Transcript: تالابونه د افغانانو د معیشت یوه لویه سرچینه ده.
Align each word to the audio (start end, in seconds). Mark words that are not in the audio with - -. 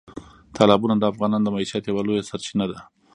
تالابونه 0.55 0.95
د 0.97 1.03
افغانانو 1.11 1.45
د 1.45 1.49
معیشت 1.55 1.83
یوه 1.87 2.01
لویه 2.07 2.27
سرچینه 2.29 2.65
ده. 2.71 2.79